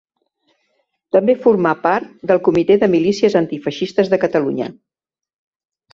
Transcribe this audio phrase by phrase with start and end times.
[1.15, 4.71] També formà part del Comitè de Milícies Antifeixistes de Catalunya.